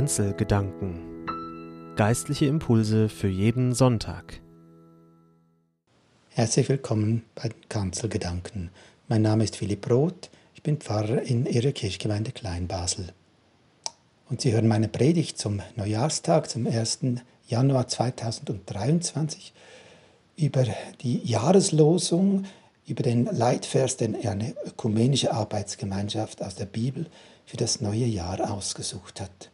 Kanzelgedanken. 0.00 1.26
Geistliche 1.94 2.46
Impulse 2.46 3.10
für 3.10 3.28
jeden 3.28 3.74
Sonntag. 3.74 4.40
Herzlich 6.30 6.70
willkommen 6.70 7.26
bei 7.34 7.50
den 7.50 7.68
Kanzelgedanken. 7.68 8.70
Mein 9.08 9.20
Name 9.20 9.44
ist 9.44 9.56
Philipp 9.56 9.90
Roth, 9.90 10.30
ich 10.54 10.62
bin 10.62 10.78
Pfarrer 10.78 11.20
in 11.20 11.44
Ihrer 11.44 11.72
Kirchgemeinde 11.72 12.32
Kleinbasel. 12.32 13.12
Und 14.30 14.40
Sie 14.40 14.54
hören 14.54 14.68
meine 14.68 14.88
Predigt 14.88 15.36
zum 15.36 15.60
Neujahrstag, 15.76 16.48
zum 16.48 16.66
1. 16.66 17.00
Januar 17.46 17.86
2023, 17.86 19.52
über 20.38 20.64
die 21.02 21.18
Jahreslosung, 21.28 22.46
über 22.86 23.02
den 23.02 23.26
Leitvers, 23.26 23.98
den 23.98 24.16
eine 24.26 24.54
ökumenische 24.64 25.30
Arbeitsgemeinschaft 25.30 26.42
aus 26.42 26.54
der 26.54 26.64
Bibel 26.64 27.04
für 27.44 27.58
das 27.58 27.82
neue 27.82 28.06
Jahr 28.06 28.50
ausgesucht 28.50 29.20
hat. 29.20 29.50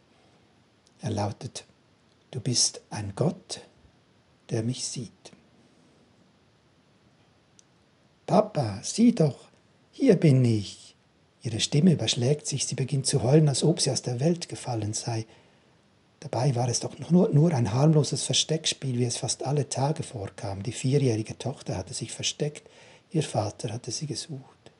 Er 1.01 1.11
lautet, 1.11 1.65
du 2.31 2.39
bist 2.39 2.81
ein 2.89 3.13
Gott, 3.15 3.61
der 4.49 4.63
mich 4.63 4.85
sieht. 4.85 5.11
Papa, 8.25 8.81
sieh 8.83 9.13
doch, 9.13 9.47
hier 9.91 10.15
bin 10.15 10.43
ich. 10.43 10.95
Ihre 11.43 11.59
Stimme 11.59 11.93
überschlägt 11.93 12.45
sich, 12.45 12.65
sie 12.65 12.75
beginnt 12.75 13.05
zu 13.05 13.23
heulen, 13.23 13.47
als 13.47 13.63
ob 13.63 13.79
sie 13.79 13.91
aus 13.91 14.01
der 14.01 14.19
Welt 14.19 14.49
gefallen 14.49 14.93
sei. 14.93 15.25
Dabei 16.19 16.55
war 16.55 16.67
es 16.67 16.79
doch 16.79 16.97
nur, 17.09 17.29
nur 17.29 17.53
ein 17.53 17.73
harmloses 17.73 18.23
Versteckspiel, 18.23 18.97
wie 18.97 19.05
es 19.05 19.17
fast 19.17 19.45
alle 19.45 19.69
Tage 19.69 20.03
vorkam. 20.03 20.63
Die 20.63 20.71
vierjährige 20.71 21.37
Tochter 21.37 21.77
hatte 21.77 21.93
sich 21.93 22.11
versteckt, 22.11 22.69
ihr 23.11 23.23
Vater 23.23 23.71
hatte 23.71 23.91
sie 23.91 24.07
gesucht. 24.07 24.71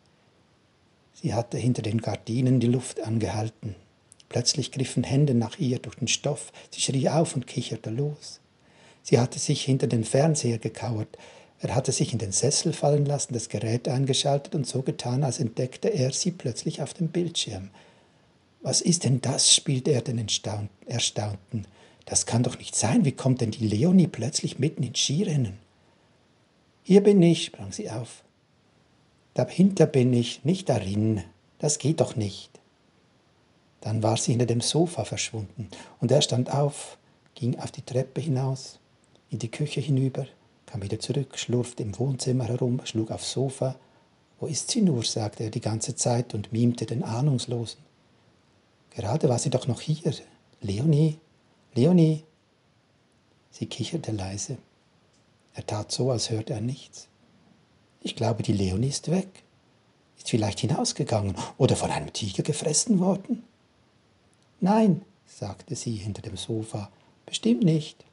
Sie 1.13 1.34
hatte 1.34 1.58
hinter 1.58 1.84
den 1.84 2.02
Gardinen 2.02 2.59
die 2.59 2.67
Luft 2.67 3.02
angehalten. 3.02 3.75
Plötzlich 4.30 4.72
griffen 4.72 5.03
Hände 5.03 5.33
nach 5.33 5.58
ihr 5.59 5.80
durch 5.80 5.95
den 5.95 6.08
Stoff. 6.08 6.52
Sie 6.72 6.81
schrie 6.81 7.09
auf 7.09 7.36
und 7.36 7.47
kicherte 7.47 7.89
los. 7.89 8.39
Sie 9.03 9.20
hatte 9.20 9.39
sich 9.39 9.64
hinter 9.64 9.88
den 9.88 10.03
Fernseher 10.03 10.58
gekauert. 10.58 11.17
Er 11.59 11.73
hatte 11.73 11.92
sich 11.92 12.14
in 12.14 12.20
den 12.20 12.31
Sessel 12.31 12.73
fallen 12.73 13.05
lassen, 13.05 13.33
das 13.33 13.50
Gerät 13.50 13.88
eingeschaltet 13.88 14.53
und 14.53 14.67
so 14.67 14.81
getan, 14.81 15.23
als 15.23 15.39
entdeckte 15.39 15.88
er 15.88 16.11
sie 16.11 16.31
plötzlich 16.31 16.81
auf 16.81 16.94
dem 16.94 17.08
Bildschirm. 17.08 17.70
Was 18.61 18.81
ist 18.81 19.05
denn 19.05 19.22
das? 19.22 19.55
spielte 19.55 19.92
er 19.92 20.02
den 20.02 20.23
Erstaunten. 20.86 21.66
Das 22.05 22.25
kann 22.25 22.44
doch 22.44 22.58
nicht 22.58 22.75
sein. 22.75 23.05
Wie 23.05 23.11
kommt 23.11 23.42
denn 23.42 23.52
die 23.52 23.67
Leonie 23.67 24.08
plötzlich 24.08 24.59
mitten 24.59 24.83
ins 24.83 25.00
Skirennen? 25.00 25.58
Hier 26.83 27.02
bin 27.02 27.22
ich, 27.22 27.45
sprang 27.45 27.72
sie 27.72 27.89
auf. 27.89 28.23
Dahinter 29.33 29.86
bin 29.86 30.14
ich, 30.14 30.44
nicht 30.44 30.70
darin. 30.70 31.23
Das 31.59 31.80
geht 31.80 32.02
doch 32.02 32.16
nicht. 32.16 32.56
Dann 33.88 34.03
war 34.03 34.17
sie 34.17 34.33
hinter 34.33 34.47
dem 34.47 34.59
Sofa 34.59 35.05
verschwunden 35.05 35.69
und 36.02 36.11
er 36.11 36.21
stand 36.21 36.53
auf, 36.53 36.97
ging 37.35 37.57
auf 37.57 37.71
die 37.71 37.83
Treppe 37.83 38.19
hinaus, 38.19 38.80
in 39.30 39.39
die 39.39 39.49
Küche 39.49 39.80
hinüber, 39.80 40.27
kam 40.66 40.81
wieder 40.81 40.99
zurück, 40.99 41.39
schlurfte 41.39 41.83
im 41.83 41.97
Wohnzimmer 41.97 42.43
herum, 42.43 42.81
schlug 42.83 43.11
aufs 43.11 43.31
Sofa. 43.31 43.77
Wo 44.41 44.47
ist 44.47 44.71
sie 44.71 44.81
nur? 44.81 45.05
sagte 45.05 45.45
er 45.45 45.52
die 45.52 45.61
ganze 45.61 45.95
Zeit 45.95 46.33
und 46.33 46.52
mimte 46.52 46.85
den 46.85 47.02
Ahnungslosen. 47.02 47.80
Gerade 48.89 49.30
war 49.30 49.39
sie 49.39 49.52
doch 49.52 49.67
noch 49.67 49.80
hier. 49.80 50.13
Leonie, 50.59 51.17
Leonie. 51.73 52.25
Sie 53.52 53.67
kicherte 53.67 54.11
leise. 54.11 54.58
Er 55.53 55.65
tat 55.65 55.93
so, 55.93 56.11
als 56.11 56.30
hörte 56.30 56.52
er 56.52 56.61
nichts. 56.61 57.08
Ich 58.02 58.17
glaube, 58.17 58.43
die 58.43 58.52
Leonie 58.52 58.89
ist 58.89 59.09
weg. 59.09 59.43
Ist 60.17 60.30
vielleicht 60.30 60.59
hinausgegangen 60.59 61.38
oder 61.58 61.77
von 61.77 61.89
einem 61.89 62.11
Tiger 62.11 62.43
gefressen 62.43 62.99
worden? 62.99 63.43
Nein, 64.59 65.02
sagte 65.25 65.75
sie 65.75 65.95
hinter 65.95 66.22
dem 66.22 66.37
Sofa, 66.37 66.89
bestimmt 67.26 67.64
nicht. 67.64 68.04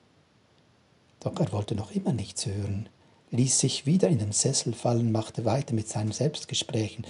Doch 1.21 1.39
er 1.41 1.53
wollte 1.53 1.75
noch 1.75 1.93
immer 1.93 2.13
nichts 2.13 2.45
hören, 2.47 2.89
ließ 3.31 3.59
sich 3.59 3.87
wieder 3.87 4.09
in 4.09 4.19
den 4.19 4.33
Sessel 4.33 4.75
fallen, 4.75 5.11
machte 5.11 5.45
weiter 5.45 5.75
mit 5.75 5.89
seinen 5.89 6.13
Selbstgesprächen. 6.13 7.07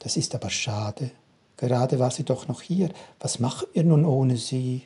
Das 0.00 0.16
ist 0.16 0.34
aber 0.34 0.50
schade. 0.50 1.10
Gerade 1.56 1.98
war 1.98 2.10
sie 2.10 2.24
doch 2.24 2.46
noch 2.46 2.62
hier. 2.62 2.90
Was 3.20 3.38
machen 3.38 3.66
wir 3.72 3.84
nun 3.84 4.04
ohne 4.04 4.36
sie? 4.36 4.82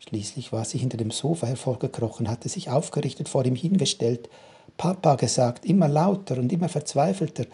Schließlich 0.00 0.52
war 0.52 0.64
sie 0.64 0.78
hinter 0.78 0.96
dem 0.96 1.10
Sofa 1.10 1.46
hervorgekrochen, 1.46 2.28
hatte 2.28 2.48
sich 2.48 2.68
aufgerichtet 2.70 3.28
vor 3.28 3.44
ihm 3.44 3.56
hingestellt, 3.56 4.28
Papa 4.76 5.16
gesagt, 5.16 5.64
immer 5.64 5.88
lauter 5.88 6.38
und 6.38 6.52
immer 6.52 6.68
verzweifelter, 6.68 7.46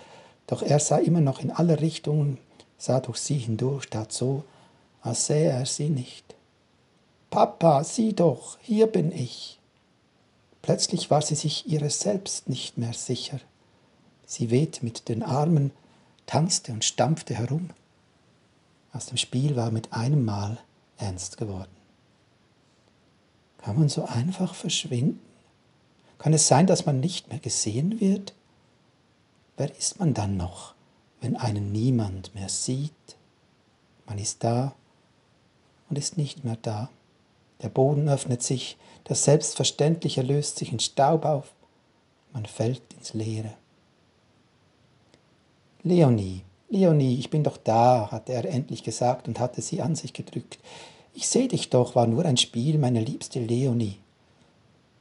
doch 0.46 0.62
er 0.62 0.78
sah 0.78 0.98
immer 0.98 1.20
noch 1.20 1.40
in 1.40 1.50
alle 1.50 1.80
Richtungen, 1.80 2.38
sah 2.76 3.00
durch 3.00 3.19
sie 3.19 3.38
hindurch, 3.38 3.88
tat 3.88 4.12
so, 4.12 4.44
als 5.04 5.26
sähe 5.26 5.50
er 5.50 5.66
sie 5.66 5.91
nicht. 5.91 6.34
Papa, 7.28 7.84
sieh 7.84 8.15
doch, 8.15 8.59
hier 8.60 8.87
bin 8.87 9.12
ich. 9.12 9.60
Plötzlich 10.62 11.10
war 11.10 11.20
sie 11.20 11.34
sich 11.34 11.69
ihres 11.69 12.00
Selbst 12.00 12.48
nicht 12.48 12.78
mehr 12.78 12.94
sicher. 12.94 13.38
Sie 14.25 14.50
wehte 14.50 14.82
mit 14.82 15.10
den 15.10 15.22
Armen, 15.22 15.72
tanzte 16.25 16.72
und 16.72 16.87
stampfte 16.87 17.34
herum. 17.34 17.70
Aus 18.94 19.06
dem 19.06 19.19
Spiel 19.19 19.56
war 19.56 19.70
mit 19.70 19.93
einem 19.93 20.25
Mal 20.25 20.59
ernst 20.97 21.37
geworden. 21.37 21.76
Kann 23.59 23.78
man 23.78 23.91
so 23.91 24.06
einfach 24.06 24.54
verschwinden? 24.54 25.20
Kann 26.16 26.32
es 26.32 26.48
sein, 26.48 26.66
dass 26.66 26.87
man 26.87 27.00
nicht 27.00 27.28
mehr 27.28 27.41
gesehen 27.41 28.00
wird? 28.00 28.32
Wer 29.59 29.76
ist 29.76 29.98
man 29.98 30.14
dann 30.14 30.38
noch, 30.38 30.75
wenn 31.20 31.37
einen 31.37 31.72
niemand 31.72 32.34
mehr 32.34 32.48
sieht? 32.48 33.16
Man 34.06 34.19
ist 34.19 34.43
da 34.44 34.75
und 35.94 35.99
ist 35.99 36.19
nicht 36.19 36.44
mehr 36.44 36.59
da. 36.60 36.91
Der 37.62 37.69
Boden 37.69 38.09
öffnet 38.09 38.43
sich, 38.43 38.77
das 39.05 39.22
Selbstverständliche 39.22 40.22
löst 40.22 40.56
sich 40.56 40.72
in 40.72 40.81
Staub 40.81 41.25
auf, 41.25 41.53
man 42.32 42.47
fällt 42.47 42.82
ins 42.99 43.15
Leere. 43.15 43.55
Leonie, 45.84 46.43
Leonie, 46.69 47.16
ich 47.16 47.31
bin 47.31 47.44
doch 47.44 47.56
da, 47.56 48.10
hatte 48.10 48.32
er 48.32 48.44
endlich 48.44 48.82
gesagt 48.82 49.28
und 49.28 49.38
hatte 49.38 49.62
sie 49.62 49.82
an 49.82 49.94
sich 49.94 50.12
gedrückt. 50.12 50.59
Ich 51.15 51.28
seh 51.28 51.47
dich 51.47 51.71
doch, 51.71 51.94
war 51.94 52.09
nur 52.09 52.25
ein 52.25 52.38
Spiel, 52.38 52.76
meine 52.78 53.00
liebste 53.00 53.38
Leonie. 53.38 53.99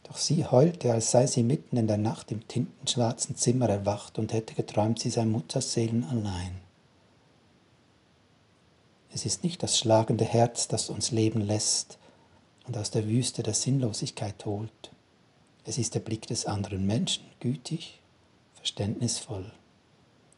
Doch 0.04 0.18
sie 0.18 0.46
heulte, 0.46 0.94
als 0.94 1.10
sei 1.10 1.26
sie 1.26 1.42
mitten 1.42 1.76
in 1.76 1.88
der 1.88 1.98
Nacht 1.98 2.32
im 2.32 2.48
tintenschwarzen 2.48 3.36
Zimmer 3.36 3.68
erwacht 3.68 4.20
und 4.20 4.32
hätte 4.32 4.54
geträumt, 4.54 5.00
sie 5.00 5.10
sei 5.10 5.26
Mutterseelen 5.26 6.04
allein. 6.04 6.63
Es 9.14 9.26
ist 9.26 9.44
nicht 9.44 9.62
das 9.62 9.78
schlagende 9.78 10.26
Herz, 10.26 10.68
das 10.68 10.90
uns 10.90 11.12
leben 11.12 11.42
lässt 11.42 12.00
und 12.66 12.76
aus 12.78 12.90
der 12.90 13.08
Wüste 13.08 13.44
der 13.44 13.54
Sinnlosigkeit 13.54 14.44
holt. 14.46 14.92
Es 15.66 15.78
ist 15.78 15.94
der 15.94 16.00
Blick 16.00 16.28
des 16.28 16.48
anderen 16.48 16.86
Menschen, 16.88 17.24
gütig, 17.40 18.00
verständnisvoll, 18.56 19.52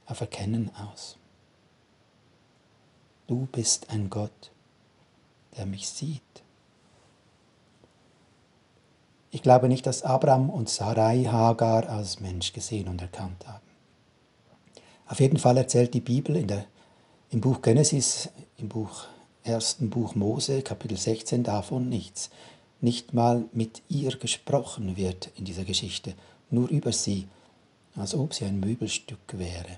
auf 0.06 0.20
Erkennen 0.20 0.72
aus. 0.76 1.18
Du 3.28 3.48
bist 3.52 3.90
ein 3.90 4.10
Gott, 4.10 4.52
der 5.58 5.66
mich 5.66 5.88
sieht. 5.88 6.22
Ich 9.32 9.42
glaube 9.42 9.68
nicht, 9.70 9.88
dass 9.88 10.04
Abraham 10.04 10.50
und 10.50 10.70
Sarai 10.70 11.24
Hagar 11.24 11.90
als 11.90 12.20
Mensch 12.20 12.54
gesehen 12.54 12.88
und 12.88 13.02
erkannt 13.02 13.48
haben. 13.48 13.66
Auf 15.08 15.20
jeden 15.20 15.38
Fall 15.38 15.58
erzählt 15.58 15.94
die 15.94 16.02
Bibel 16.02 16.44
der, 16.44 16.66
im 17.32 17.42
Buch 17.42 17.62
Genesis, 17.62 18.30
im 18.58 18.70
Buch, 18.70 19.06
ersten 19.44 19.90
Buch 19.90 20.16
Mose, 20.16 20.62
Kapitel 20.62 20.98
16 20.98 21.44
davon 21.44 21.90
nichts. 21.90 22.30
Nicht 22.82 23.14
mal 23.14 23.46
mit 23.52 23.82
ihr 23.90 24.16
gesprochen 24.18 24.98
wird 24.98 25.30
in 25.36 25.46
dieser 25.46 25.66
Geschichte, 25.66 26.14
nur 26.50 26.70
über 26.70 26.92
sie, 26.92 27.28
als 27.96 28.14
ob 28.14 28.34
sie 28.34 28.46
ein 28.46 28.60
Möbelstück 28.60 29.38
wäre. 29.38 29.78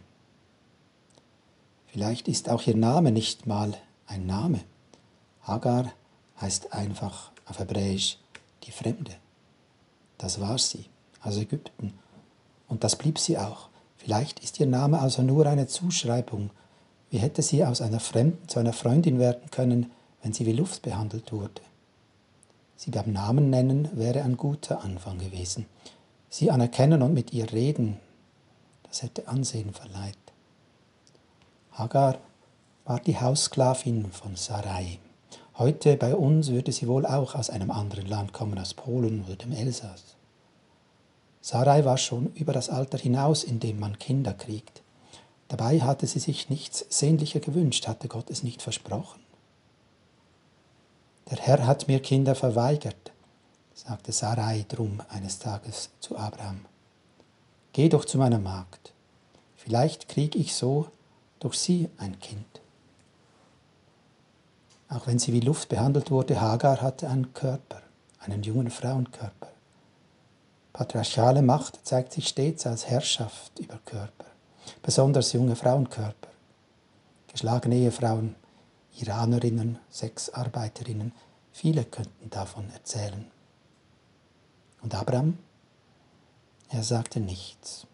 Vielleicht 1.88 2.27
ist 2.27 2.50
auch 2.50 2.65
ihr 2.68 2.75
Name 2.75 3.12
nicht 3.12 3.47
mal 3.47 3.74
ein 4.06 4.25
Name. 4.25 4.62
Hagar 5.41 5.91
heißt 6.39 6.73
einfach 6.73 7.31
auf 7.45 7.59
Hebräisch 7.59 8.18
die 8.63 8.71
Fremde. 8.71 9.13
Das 10.18 10.39
war 10.41 10.57
sie, 10.57 10.85
aus 11.21 11.38
Ägypten. 11.38 11.94
Und 12.68 12.83
das 12.83 12.95
blieb 12.95 13.18
sie 13.18 13.38
auch. 13.38 13.69
Vielleicht 13.95 14.39
ist 14.41 14.59
ihr 14.59 14.68
Name 14.68 15.00
also 15.00 15.21
nur 15.21 15.45
eine 15.47 15.68
Zuschreibung. 15.68 16.50
Wie 17.09 17.19
hätte 17.19 17.42
sie 17.42 17.63
aus 17.63 17.81
einer 17.81 18.00
Fremden 18.00 18.48
zu 18.48 18.59
einer 18.59 18.74
Freundin 18.74 19.19
werden 19.19 19.50
können, 19.51 19.92
wenn 20.21 20.33
sie 20.33 20.45
wie 20.45 20.54
Luft 20.54 20.81
behandelt 20.81 21.31
wurde? 21.31 21.62
Sie 22.75 22.92
beim 22.92 23.12
Namen 23.12 23.50
nennen 23.50 23.89
wäre 23.94 24.24
ein 24.24 24.38
guter 24.38 24.83
Anfang 24.83 25.18
gewesen. 25.18 25.65
Sie 26.30 26.51
anerkennen 26.51 27.01
und 27.01 27.13
mit 27.13 27.33
ihr 27.33 27.51
reden, 27.51 27.98
das 28.83 29.01
hätte 29.01 29.27
Ansehen 29.27 29.74
verleiht. 29.74 30.18
Hagar 31.71 32.19
war 32.86 33.00
die 33.00 33.19
Haussklavin 33.19 34.12
von 34.12 34.36
Sarai. 34.36 35.00
Heute 35.57 35.98
bei 35.98 36.15
uns 36.15 36.50
würde 36.50 36.71
sie 36.71 36.88
wohl 36.88 37.06
auch 37.06 37.36
aus 37.36 37.50
einem 37.50 37.71
anderen 37.71 38.06
Land 38.06 38.33
kommen, 38.33 38.59
aus 38.59 38.74
Polen 38.74 39.24
oder 39.25 39.36
dem 39.36 39.54
Elsass. 39.54 40.15
Sarai 41.42 41.86
war 41.86 41.98
schon 41.98 42.33
über 42.33 42.54
das 42.54 42.69
Alter 42.69 42.98
hinaus, 42.98 43.44
in 43.44 43.59
dem 43.59 43.80
man 43.80 43.98
Kinder 43.98 44.33
kriegt. 44.33 44.81
Dabei 45.47 45.79
hatte 45.81 46.07
sie 46.07 46.19
sich 46.19 46.49
nichts 46.49 46.85
sehnlicher 46.89 47.39
gewünscht, 47.39 47.88
hatte 47.88 48.07
Gott 48.07 48.29
es 48.29 48.44
nicht 48.44 48.61
versprochen. 48.61 49.21
Der 51.29 51.38
Herr 51.39 51.65
hat 51.65 51.88
mir 51.88 52.01
Kinder 52.01 52.35
verweigert, 52.35 53.11
sagte 53.73 54.11
Sarai 54.11 54.65
drum 54.67 55.01
eines 55.09 55.39
Tages 55.39 55.89
zu 55.99 56.17
Abraham. 56.17 56.65
Geh 57.73 57.89
doch 57.89 58.05
zu 58.05 58.17
meiner 58.17 58.39
Magd, 58.39 58.94
vielleicht 59.55 60.09
krieg 60.09 60.35
ich 60.35 60.55
so 60.55 60.88
durch 61.39 61.59
sie 61.59 61.89
ein 61.97 62.19
Kind. 62.19 62.61
Auch 64.89 65.07
wenn 65.07 65.19
sie 65.19 65.33
wie 65.33 65.41
Luft 65.41 65.69
behandelt 65.69 66.11
wurde, 66.11 66.39
Hagar 66.39 66.81
hatte 66.81 67.09
einen 67.09 67.33
Körper, 67.33 67.81
einen 68.19 68.44
jungen 68.44 68.71
Frauenkörper. 68.71 69.49
Patriarchale 70.71 71.41
Macht 71.41 71.85
zeigt 71.85 72.13
sich 72.13 72.27
stets 72.27 72.65
als 72.65 72.88
Herrschaft 72.88 73.59
über 73.59 73.79
Körper, 73.85 74.25
besonders 74.81 75.33
junge 75.33 75.55
Frauenkörper. 75.55 76.29
Geschlagene 77.27 77.75
Ehefrauen, 77.75 78.35
Iranerinnen, 78.99 79.79
Sexarbeiterinnen, 79.89 81.11
viele 81.51 81.83
könnten 81.85 82.29
davon 82.29 82.69
erzählen. 82.71 83.25
Und 84.81 84.95
Abraham? 84.95 85.37
Er 86.69 86.83
sagte 86.83 87.19
nichts. 87.19 87.87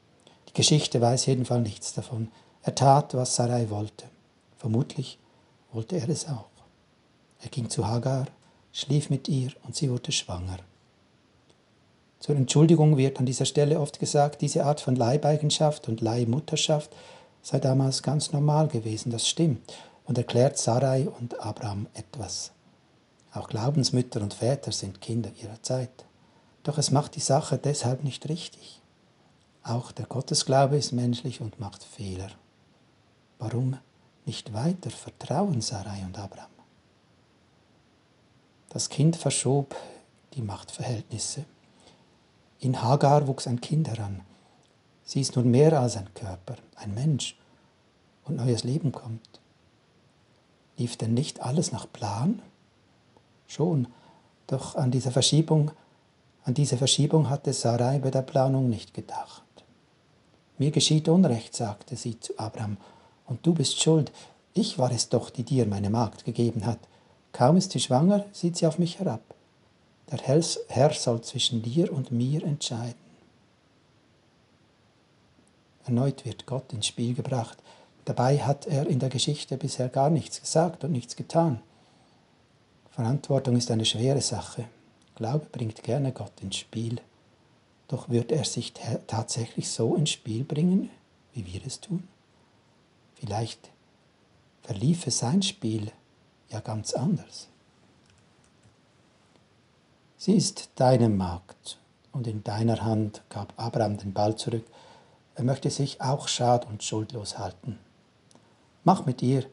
Die 0.49 0.53
Geschichte 0.53 1.01
weiß 1.01 1.25
jedenfalls 1.25 1.63
nichts 1.63 1.93
davon. 1.93 2.31
Er 2.61 2.75
tat, 2.75 3.13
was 3.13 3.35
Sarai 3.35 3.69
wollte. 3.69 4.05
Vermutlich 4.57 5.19
wollte 5.71 5.97
er 5.97 6.09
es 6.09 6.27
auch. 6.27 6.49
Er 7.41 7.49
ging 7.49 7.69
zu 7.69 7.87
Hagar, 7.87 8.27
schlief 8.71 9.09
mit 9.09 9.27
ihr 9.27 9.51
und 9.63 9.75
sie 9.75 9.91
wurde 9.91 10.11
schwanger. 10.11 10.59
Zur 12.23 12.37
Entschuldigung 12.37 12.95
wird 12.95 13.19
an 13.19 13.25
dieser 13.25 13.43
Stelle 13.43 13.81
oft 13.81 13.99
gesagt, 13.99 14.39
diese 14.39 14.63
Art 14.63 14.79
von 14.79 14.95
Leibeigenschaft 14.95 15.89
und 15.89 15.99
Leihmutterschaft 15.99 16.89
sei 17.41 17.59
damals 17.59 18.01
ganz 18.01 18.31
normal 18.31 18.69
gewesen. 18.69 19.11
Das 19.11 19.27
stimmt 19.27 19.73
und 20.05 20.17
erklärt 20.17 20.57
Sarai 20.57 21.09
und 21.09 21.41
Abraham 21.41 21.87
etwas. 21.93 22.53
Auch 23.33 23.49
Glaubensmütter 23.49 24.21
und 24.21 24.33
Väter 24.33 24.71
sind 24.71 25.01
Kinder 25.01 25.31
ihrer 25.41 25.61
Zeit. 25.63 26.05
Doch 26.63 26.77
es 26.77 26.91
macht 26.91 27.15
die 27.15 27.19
Sache 27.19 27.57
deshalb 27.57 28.05
nicht 28.05 28.29
richtig. 28.29 28.79
Auch 29.61 29.91
der 29.91 30.05
Gottesglaube 30.05 30.77
ist 30.77 30.93
menschlich 30.93 31.41
und 31.41 31.59
macht 31.59 31.83
Fehler. 31.83 32.29
Warum 33.37 33.75
nicht 34.25 34.53
weiter 34.53 34.91
vertrauen 34.91 35.59
Sarai 35.59 36.01
und 36.05 36.17
Abraham? 36.17 36.47
Das 38.69 38.87
Kind 38.87 39.17
verschob 39.17 39.75
die 40.35 40.41
Machtverhältnisse. 40.41 41.43
In 42.63 42.81
Hagar 42.81 43.27
wuchs 43.27 43.45
ein 43.45 43.59
Kind 43.59 43.89
heran. 43.89 44.21
Sie 45.03 45.19
ist 45.19 45.35
nun 45.35 45.51
mehr 45.51 45.77
als 45.77 45.97
ein 45.97 46.13
Körper, 46.13 46.55
ein 46.77 46.93
Mensch 46.93 47.37
und 48.23 48.37
neues 48.37 48.63
Leben 48.63 48.93
kommt. 48.93 49.41
Lief 50.77 50.95
denn 50.95 51.13
nicht 51.13 51.41
alles 51.41 51.73
nach 51.73 51.91
Plan? 51.91 52.41
Schon, 53.47 53.87
doch 54.47 54.77
an 54.77 54.91
diese 54.91 55.11
Verschiebung, 55.11 55.71
an 56.45 56.53
diese 56.53 56.77
Verschiebung 56.77 57.29
hatte 57.29 57.51
Sarai 57.51 57.99
bei 57.99 58.11
der 58.11 58.21
Planung 58.21 58.69
nicht 58.69 58.93
gedacht. 58.93 59.43
Mir 60.57 60.71
geschieht 60.71 61.09
Unrecht, 61.09 61.53
sagte 61.53 61.97
sie 61.97 62.17
zu 62.21 62.39
Abraham, 62.39 62.77
und 63.25 63.45
du 63.45 63.53
bist 63.53 63.81
schuld. 63.81 64.09
Ich 64.53 64.79
war 64.79 64.91
es 64.93 65.09
doch, 65.09 65.29
die 65.31 65.43
dir 65.43 65.65
meine 65.65 65.89
Magd 65.89 66.23
gegeben 66.23 66.65
hat. 66.65 66.79
Kaum 67.33 67.57
ist 67.57 67.73
sie 67.73 67.81
schwanger, 67.81 68.23
sieht 68.31 68.55
sie 68.55 68.67
auf 68.67 68.79
mich 68.79 68.99
herab. 68.99 69.32
Der 70.13 70.19
Herr 70.19 70.93
soll 70.93 71.21
zwischen 71.21 71.63
dir 71.63 71.91
und 71.91 72.11
mir 72.11 72.43
entscheiden. 72.43 72.93
Erneut 75.85 76.23
wird 76.23 76.45
Gott 76.45 76.71
ins 76.71 76.85
Spiel 76.85 77.15
gebracht. 77.15 77.57
Dabei 78.05 78.37
hat 78.37 78.67
er 78.67 78.85
in 78.85 78.99
der 78.99 79.09
Geschichte 79.09 79.57
bisher 79.57 79.89
gar 79.89 80.11
nichts 80.11 80.39
gesagt 80.39 80.83
und 80.83 80.91
nichts 80.91 81.15
getan. 81.15 81.61
Verantwortung 82.91 83.57
ist 83.57 83.71
eine 83.71 83.85
schwere 83.85 84.21
Sache. 84.21 84.65
Glaube 85.15 85.47
bringt 85.51 85.81
gerne 85.81 86.11
Gott 86.11 86.41
ins 86.41 86.57
Spiel. 86.57 87.01
Doch 87.87 88.07
wird 88.07 88.31
er 88.31 88.45
sich 88.45 88.73
tatsächlich 89.07 89.71
so 89.71 89.95
ins 89.95 90.11
Spiel 90.11 90.43
bringen, 90.43 90.91
wie 91.33 91.47
wir 91.47 91.65
es 91.65 91.79
tun? 91.79 92.07
Vielleicht 93.15 93.71
verliefe 94.61 95.09
sein 95.09 95.41
Spiel 95.41 95.91
ja 96.49 96.59
ganz 96.59 96.93
anders. 96.93 97.47
Sie 100.25 100.37
ist 100.37 100.69
deine 100.75 101.09
Magd, 101.09 101.77
und 102.13 102.27
in 102.27 102.45
deiner 102.45 102.81
Hand 102.81 103.23
gab 103.27 103.51
Abraham 103.57 103.97
den 103.97 104.13
Ball 104.13 104.37
zurück. 104.37 104.63
Er 105.35 105.43
möchte 105.43 105.69
sich 105.69 105.99
auch 105.99 106.29
schad 106.29 106.65
und 106.65 106.81
schuldlos 106.81 107.37
halten. 107.39 107.77
Mach 108.85 109.05
mit 109.05 109.21
ihr, 109.21 109.43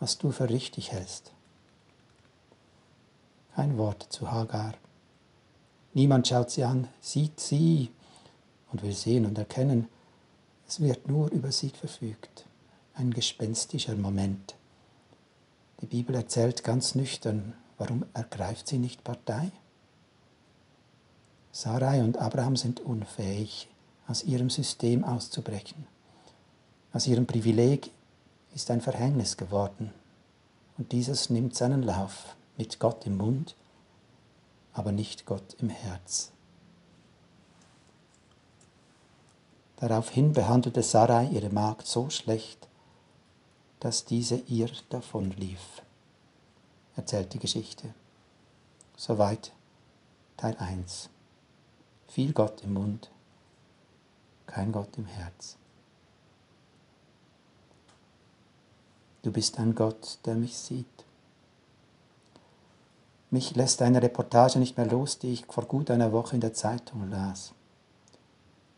was 0.00 0.18
du 0.18 0.32
für 0.32 0.50
richtig 0.50 0.90
hältst. 0.90 1.30
Kein 3.54 3.78
Wort 3.78 4.08
zu 4.10 4.32
Hagar. 4.32 4.74
Niemand 5.94 6.26
schaut 6.26 6.50
sie 6.50 6.64
an, 6.64 6.88
sieht 7.00 7.38
sie 7.38 7.92
und 8.72 8.82
will 8.82 8.94
sehen 8.94 9.24
und 9.24 9.38
erkennen. 9.38 9.86
Es 10.66 10.80
wird 10.80 11.06
nur 11.06 11.30
über 11.30 11.52
sie 11.52 11.70
verfügt. 11.70 12.44
Ein 12.94 13.14
gespenstischer 13.14 13.94
Moment. 13.94 14.56
Die 15.80 15.86
Bibel 15.86 16.16
erzählt 16.16 16.64
ganz 16.64 16.96
nüchtern, 16.96 17.54
warum 17.76 18.04
ergreift 18.14 18.66
sie 18.66 18.78
nicht 18.78 19.04
Partei? 19.04 19.52
Sarai 21.60 22.04
und 22.04 22.18
Abraham 22.18 22.54
sind 22.54 22.78
unfähig, 22.78 23.68
aus 24.06 24.22
ihrem 24.22 24.48
System 24.48 25.02
auszubrechen. 25.02 25.88
Aus 26.92 27.08
ihrem 27.08 27.26
Privileg 27.26 27.90
ist 28.54 28.70
ein 28.70 28.80
Verhängnis 28.80 29.36
geworden. 29.36 29.92
Und 30.76 30.92
dieses 30.92 31.30
nimmt 31.30 31.56
seinen 31.56 31.82
Lauf 31.82 32.36
mit 32.56 32.78
Gott 32.78 33.04
im 33.06 33.16
Mund, 33.16 33.56
aber 34.72 34.92
nicht 34.92 35.26
Gott 35.26 35.56
im 35.58 35.68
Herz. 35.68 36.30
Daraufhin 39.78 40.34
behandelte 40.34 40.84
Sarai 40.84 41.26
ihre 41.26 41.50
Magd 41.50 41.88
so 41.88 42.08
schlecht, 42.08 42.68
dass 43.80 44.04
diese 44.04 44.36
ihr 44.46 44.70
davonlief. 44.90 45.82
Erzählt 46.94 47.34
die 47.34 47.40
Geschichte. 47.40 47.92
Soweit 48.96 49.50
Teil 50.36 50.56
1. 50.56 51.10
Viel 52.08 52.32
Gott 52.32 52.62
im 52.64 52.72
Mund, 52.74 53.10
kein 54.46 54.72
Gott 54.72 54.96
im 54.96 55.06
Herz. 55.06 55.56
Du 59.22 59.30
bist 59.30 59.58
ein 59.58 59.74
Gott, 59.74 60.18
der 60.24 60.34
mich 60.34 60.56
sieht. 60.56 60.86
Mich 63.30 63.54
lässt 63.54 63.82
eine 63.82 64.02
Reportage 64.02 64.58
nicht 64.58 64.78
mehr 64.78 64.86
los, 64.86 65.18
die 65.18 65.32
ich 65.32 65.46
vor 65.46 65.66
gut 65.66 65.90
einer 65.90 66.12
Woche 66.12 66.34
in 66.34 66.40
der 66.40 66.54
Zeitung 66.54 67.10
las. 67.10 67.52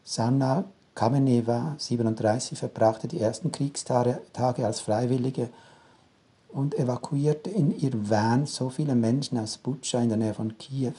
Sanna 0.02 0.64
Kameneva, 0.96 1.76
37, 1.78 2.58
verbrachte 2.58 3.06
die 3.06 3.20
ersten 3.20 3.52
Kriegstage 3.52 4.20
als 4.66 4.80
Freiwillige 4.80 5.50
und 6.48 6.74
evakuierte 6.74 7.48
in 7.48 7.78
ihrem 7.78 8.10
Van 8.10 8.44
so 8.46 8.70
viele 8.70 8.96
Menschen 8.96 9.38
aus 9.38 9.56
Butscha 9.56 10.00
in 10.00 10.08
der 10.08 10.18
Nähe 10.18 10.34
von 10.34 10.58
Kiew, 10.58 10.94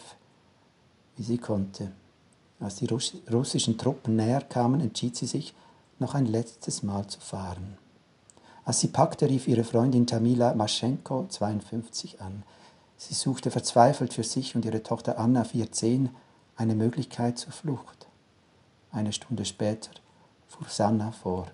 wie 1.18 1.24
sie 1.24 1.38
konnte. 1.38 1.92
Als 2.62 2.76
die 2.76 2.86
russischen 2.86 3.78
Truppen 3.80 4.16
näher 4.16 4.42
kamen, 4.42 4.82
entschied 4.82 5.16
sie 5.16 5.26
sich, 5.26 5.56
noch 5.98 6.14
ein 6.14 6.28
letztes 6.28 6.84
Mal 6.84 7.08
zu 7.08 7.20
fahren. 7.20 7.78
Als 8.64 8.80
sie 8.80 8.88
packte, 8.88 9.28
rief 9.28 9.48
ihre 9.48 9.64
Freundin 9.64 10.06
Tamila 10.06 10.54
Maschenko, 10.54 11.26
52, 11.28 12.22
an. 12.22 12.44
Sie 12.98 13.16
suchte 13.16 13.50
verzweifelt 13.50 14.14
für 14.14 14.24
sich 14.24 14.56
und 14.56 14.64
ihre 14.64 14.84
Tochter 14.84 15.18
Anna, 15.18 15.44
14, 15.44 16.10
eine 16.56 16.76
Möglichkeit 16.76 17.40
zur 17.40 17.52
Flucht. 17.52 18.08
Eine 18.92 19.12
Stunde 19.12 19.46
später 19.46 19.90
fuhr 20.48 20.68
Sanna 20.70 21.12
vor. 21.12 21.48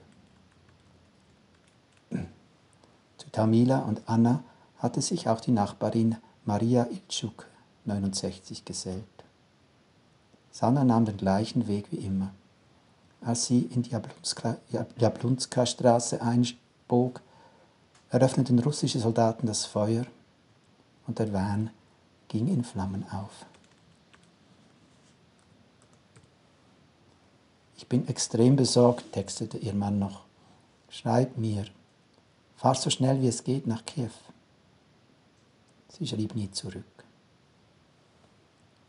Zu 2.09 3.29
Tamila 3.31 3.79
und 3.79 4.01
Anna 4.07 4.43
hatte 4.79 5.01
sich 5.01 5.29
auch 5.29 5.39
die 5.39 5.51
Nachbarin 5.51 6.17
Maria 6.43 6.85
Ilczuk, 6.91 7.47
69, 7.85 8.65
gesellt. 8.65 9.16
Sanna 10.57 10.83
nahm 10.83 11.05
den 11.05 11.17
gleichen 11.17 11.67
Weg 11.67 11.91
wie 11.91 11.97
immer. 11.97 12.33
Als 13.21 13.45
sie 13.45 13.59
in 13.59 13.83
die 13.83 13.91
Jablunska-Straße 13.91 16.19
einbog, 16.19 17.21
eröffneten 18.09 18.57
russische 18.57 18.97
Soldaten 18.97 19.45
das 19.45 19.65
Feuer 19.65 20.07
und 21.05 21.19
der 21.19 21.31
Van 21.31 21.69
ging 22.27 22.47
in 22.47 22.63
Flammen 22.63 23.05
auf. 23.11 23.45
Ich 27.75 27.87
bin 27.87 28.07
extrem 28.07 28.55
besorgt, 28.55 29.11
textete 29.11 29.59
ihr 29.59 29.75
Mann 29.75 29.99
noch. 29.99 30.21
Schreib 30.89 31.37
mir. 31.37 31.67
Fahr 32.55 32.73
so 32.73 32.89
schnell 32.89 33.21
wie 33.21 33.27
es 33.27 33.43
geht 33.43 33.67
nach 33.67 33.85
Kiew. 33.85 34.09
Sie 35.89 36.07
schrieb 36.07 36.33
nie 36.33 36.49
zurück. 36.49 36.96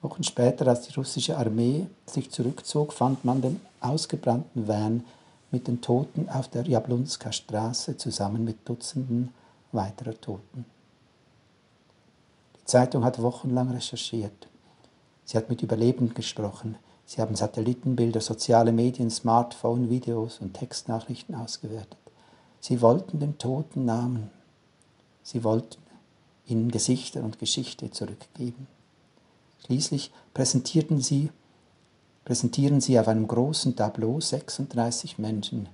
Wochen 0.00 0.22
später, 0.22 0.66
als 0.68 0.86
die 0.86 0.94
russische 0.94 1.36
Armee 1.36 1.86
sich 2.06 2.30
zurückzog, 2.30 2.92
fand 2.92 3.24
man 3.24 3.42
den 3.42 3.60
ausgebrannten 3.80 4.68
Van 4.68 5.04
mit 5.50 5.66
den 5.66 5.80
Toten 5.80 6.28
auf 6.28 6.48
der 6.48 6.66
Jablunska 6.66 7.32
Straße 7.32 7.96
zusammen 7.96 8.44
mit 8.44 8.68
Dutzenden 8.68 9.32
weiterer 9.72 10.18
Toten. 10.20 10.64
Zeitung 12.64 13.02
hat 13.04 13.20
wochenlang 13.20 13.70
recherchiert. 13.70 14.46
Sie 15.24 15.36
hat 15.36 15.48
mit 15.48 15.62
Überlebenden 15.62 16.14
gesprochen. 16.14 16.76
Sie 17.06 17.20
haben 17.20 17.34
Satellitenbilder, 17.34 18.20
soziale 18.20 18.72
Medien, 18.72 19.10
Smartphone, 19.10 19.88
Videos 19.88 20.40
und 20.40 20.54
Textnachrichten 20.54 21.34
ausgewertet. 21.34 21.98
Sie 22.60 22.82
wollten 22.82 23.20
den 23.20 23.38
Toten 23.38 23.84
Namen. 23.86 24.30
Sie 25.22 25.44
wollten 25.44 25.80
ihnen 26.46 26.70
Gesichter 26.70 27.22
und 27.22 27.38
Geschichte 27.38 27.90
zurückgeben. 27.90 28.66
Schließlich 29.64 30.12
präsentierten 30.34 31.00
sie, 31.00 31.30
präsentieren 32.24 32.80
sie 32.80 32.98
auf 32.98 33.08
einem 33.08 33.26
großen 33.26 33.76
Tableau 33.76 34.20
36 34.20 35.18
Menschen, 35.18 35.68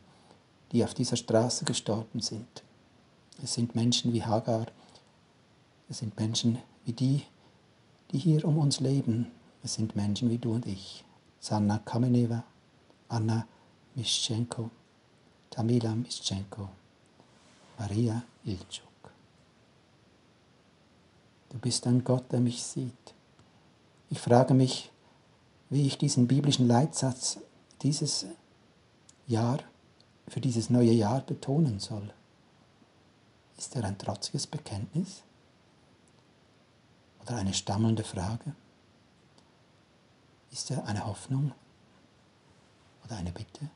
die 0.72 0.84
auf 0.84 0.94
dieser 0.94 1.16
Straße 1.16 1.64
gestorben 1.64 2.20
sind. 2.20 2.62
Es 3.42 3.54
sind 3.54 3.74
Menschen 3.74 4.12
wie 4.12 4.22
Hagar, 4.22 4.66
es 5.88 5.98
sind 5.98 6.18
Menschen 6.18 6.58
wie 6.84 6.92
die, 6.92 7.22
die 8.10 8.18
hier 8.18 8.44
um 8.44 8.58
uns 8.58 8.80
leben. 8.80 9.30
Es 9.62 9.74
sind 9.74 9.96
Menschen 9.96 10.30
wie 10.30 10.38
du 10.38 10.54
und 10.54 10.66
ich. 10.66 11.04
Sanna 11.40 11.78
Kameneva, 11.78 12.44
Anna 13.08 13.46
Mischenko, 13.94 14.70
Tamila 15.50 15.94
Mischenko, 15.94 16.68
Maria 17.78 18.22
Ilchuk. 18.44 19.12
Du 21.50 21.58
bist 21.58 21.86
ein 21.86 22.02
Gott, 22.02 22.30
der 22.32 22.40
mich 22.40 22.62
sieht. 22.62 23.13
Ich 24.10 24.20
frage 24.20 24.54
mich, 24.54 24.90
wie 25.70 25.86
ich 25.86 25.98
diesen 25.98 26.28
biblischen 26.28 26.68
Leitsatz 26.68 27.38
dieses 27.82 28.26
Jahr, 29.26 29.58
für 30.28 30.40
dieses 30.40 30.70
neue 30.70 30.92
Jahr 30.92 31.20
betonen 31.20 31.80
soll. 31.80 32.12
Ist 33.58 33.76
er 33.76 33.84
ein 33.84 33.98
trotziges 33.98 34.46
Bekenntnis? 34.46 35.22
Oder 37.22 37.36
eine 37.36 37.54
stammelnde 37.54 38.04
Frage? 38.04 38.54
Ist 40.50 40.70
er 40.70 40.86
eine 40.86 41.06
Hoffnung 41.06 41.52
oder 43.04 43.16
eine 43.16 43.32
Bitte? 43.32 43.68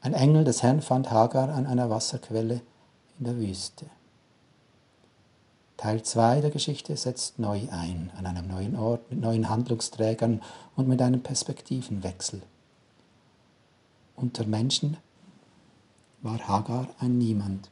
Ein 0.00 0.14
Engel 0.14 0.44
des 0.44 0.62
Herrn 0.62 0.82
fand 0.82 1.10
Hagar 1.10 1.48
an 1.48 1.66
einer 1.66 1.90
Wasserquelle 1.90 2.60
in 3.18 3.24
der 3.24 3.36
Wüste. 3.36 3.86
Teil 5.84 6.02
2 6.02 6.40
der 6.40 6.50
Geschichte 6.50 6.96
setzt 6.96 7.38
neu 7.38 7.60
ein, 7.70 8.10
an 8.16 8.24
einem 8.24 8.48
neuen 8.48 8.74
Ort, 8.74 9.10
mit 9.10 9.20
neuen 9.20 9.50
Handlungsträgern 9.50 10.40
und 10.76 10.88
mit 10.88 11.02
einem 11.02 11.22
Perspektivenwechsel. 11.22 12.40
Unter 14.16 14.46
Menschen 14.46 14.96
war 16.22 16.38
Hagar 16.48 16.88
ein 17.00 17.18
Niemand. 17.18 17.68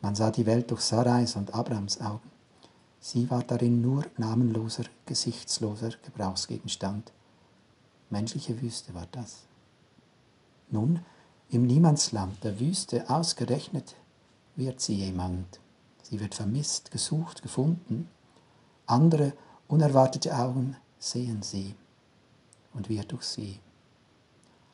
Man 0.00 0.14
sah 0.14 0.30
die 0.30 0.46
Welt 0.46 0.70
durch 0.70 0.82
Sarais 0.82 1.34
und 1.34 1.52
Abrams 1.52 2.00
Augen. 2.00 2.30
Sie 3.00 3.28
war 3.28 3.42
darin 3.42 3.82
nur 3.82 4.04
namenloser, 4.18 4.84
gesichtsloser 5.06 5.90
Gebrauchsgegenstand. 6.04 7.10
Menschliche 8.08 8.62
Wüste 8.62 8.94
war 8.94 9.08
das. 9.10 9.38
Nun, 10.70 11.00
im 11.50 11.66
Niemandsland 11.66 12.44
der 12.44 12.60
Wüste 12.60 13.10
ausgerechnet 13.10 13.96
wird 14.54 14.80
sie 14.80 14.94
jemand. 14.94 15.58
Sie 16.12 16.20
wird 16.20 16.34
vermisst, 16.34 16.90
gesucht, 16.90 17.40
gefunden. 17.40 18.06
Andere 18.84 19.32
unerwartete 19.66 20.36
Augen 20.36 20.76
sehen 20.98 21.40
sie 21.40 21.74
und 22.74 22.90
wir 22.90 23.04
durch 23.04 23.22
sie. 23.22 23.60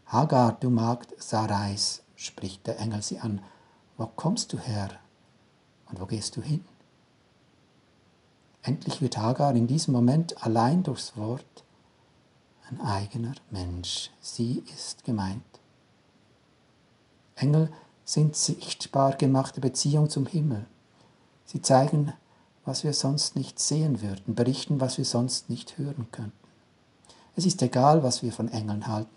Hagar, 0.06 0.56
du 0.58 0.68
Magd 0.68 1.14
Sarais, 1.22 2.02
spricht 2.16 2.66
der 2.66 2.80
Engel 2.80 3.02
sie 3.02 3.20
an, 3.20 3.40
wo 3.96 4.06
kommst 4.06 4.52
du 4.52 4.58
her 4.58 4.90
und 5.86 6.00
wo 6.00 6.06
gehst 6.06 6.36
du 6.36 6.42
hin? 6.42 6.64
Endlich 8.62 9.00
wird 9.00 9.16
Hagar 9.16 9.54
in 9.54 9.68
diesem 9.68 9.94
Moment 9.94 10.42
allein 10.42 10.82
durchs 10.82 11.16
Wort 11.16 11.62
ein 12.68 12.80
eigener 12.80 13.34
Mensch. 13.50 14.10
Sie 14.20 14.64
ist 14.74 15.04
gemeint. 15.04 15.60
Engel 17.36 17.70
sind 18.04 18.34
sichtbar 18.34 19.14
gemachte 19.14 19.60
Beziehung 19.60 20.10
zum 20.10 20.26
Himmel. 20.26 20.66
Sie 21.48 21.62
zeigen, 21.62 22.12
was 22.66 22.84
wir 22.84 22.92
sonst 22.92 23.34
nicht 23.34 23.58
sehen 23.58 24.02
würden, 24.02 24.34
berichten, 24.34 24.82
was 24.82 24.98
wir 24.98 25.06
sonst 25.06 25.48
nicht 25.48 25.78
hören 25.78 26.06
könnten. 26.12 26.36
Es 27.36 27.46
ist 27.46 27.62
egal, 27.62 28.02
was 28.02 28.22
wir 28.22 28.32
von 28.32 28.48
Engeln 28.48 28.86
halten, 28.86 29.16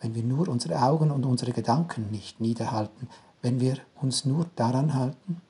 wenn 0.00 0.16
wir 0.16 0.24
nur 0.24 0.48
unsere 0.48 0.82
Augen 0.82 1.12
und 1.12 1.24
unsere 1.24 1.52
Gedanken 1.52 2.10
nicht 2.10 2.40
niederhalten, 2.40 3.08
wenn 3.42 3.60
wir 3.60 3.78
uns 4.00 4.24
nur 4.24 4.46
daran 4.56 4.94
halten, 4.94 5.40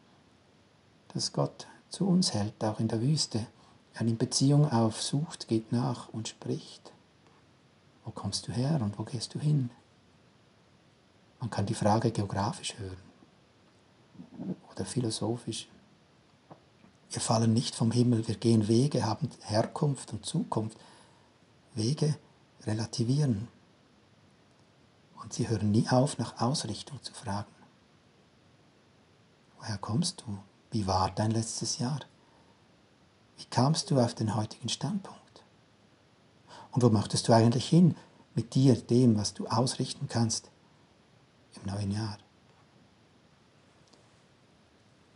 dass 1.15 1.33
Gott 1.33 1.67
zu 1.89 2.07
uns 2.07 2.35
hält, 2.35 2.63
auch 2.63 2.79
in 2.79 2.89
der 2.89 3.01
Wüste. 3.01 3.47
Er 3.95 4.03
in 4.03 4.19
Beziehung 4.19 4.71
aufsucht, 4.71 5.49
geht 5.49 5.73
nach 5.73 6.11
und 6.11 6.29
spricht. 6.29 6.93
Wo 8.05 8.11
kommst 8.11 8.49
du 8.49 8.53
her 8.53 8.81
und 8.83 8.99
wo 8.99 9.05
gehst 9.05 9.35
du 9.35 9.39
hin? 9.39 9.71
Man 11.41 11.49
kann 11.49 11.65
die 11.65 11.75
Frage 11.75 12.11
geografisch 12.11 12.77
hören 12.77 14.57
oder 14.71 14.85
philosophisch. 14.85 15.69
Wir 17.13 17.21
fallen 17.21 17.53
nicht 17.53 17.75
vom 17.75 17.91
Himmel, 17.91 18.27
wir 18.27 18.37
gehen 18.37 18.69
Wege, 18.69 19.05
haben 19.05 19.29
Herkunft 19.43 20.15
und 20.15 20.25
Zukunft. 20.25 20.79
Wege 21.75 22.17
relativieren. 22.65 23.49
Und 25.23 25.35
sie 25.35 25.49
hören 25.49 25.71
nie 25.71 25.89
auf, 25.89 26.17
nach 26.17 26.41
Ausrichtung 26.41 27.03
zu 27.03 27.13
fragen. 27.13 27.53
Woher 29.59 29.77
kommst 29.79 30.25
du? 30.27 30.39
Wie 30.71 30.87
war 30.87 31.11
dein 31.11 31.31
letztes 31.31 31.79
Jahr? 31.79 32.01
Wie 33.37 33.45
kamst 33.45 33.91
du 33.91 34.01
auf 34.01 34.15
den 34.15 34.35
heutigen 34.35 34.71
Standpunkt? 34.71 35.45
Und 36.71 36.83
wo 36.83 36.89
möchtest 36.89 37.29
du 37.29 37.35
eigentlich 37.35 37.69
hin 37.69 37.95
mit 38.35 38.55
dir, 38.55 38.75
dem, 38.75 39.17
was 39.19 39.35
du 39.35 39.47
ausrichten 39.47 40.09
kannst 40.09 40.51
im 41.57 41.71
neuen 41.71 41.91
Jahr. 41.91 42.19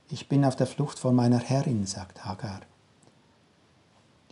Ich 0.08 0.28
bin 0.28 0.44
auf 0.44 0.54
der 0.54 0.66
Flucht 0.66 0.98
vor 0.98 1.12
meiner 1.12 1.38
Herrin, 1.38 1.84
sagt 1.86 2.24
Hagar. 2.24 2.60